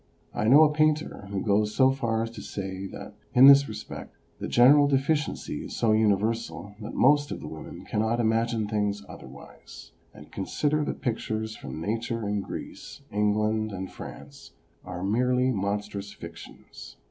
[0.33, 4.17] I know a painter who goes so far as to say that, in this respect,
[4.39, 9.05] the general de ficiency is so universal that most of the women cannot imagine things
[9.07, 14.53] otherwise, and consider that pictures from Nature in Greece, England and France
[14.83, 16.97] are merely mon strous fictions.